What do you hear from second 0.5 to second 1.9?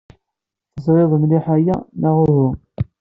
Teẓrid mliḥ aya,